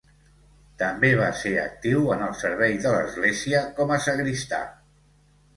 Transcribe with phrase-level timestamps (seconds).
[0.83, 4.65] També va ser actiu en el servei de l'església com a sagristà.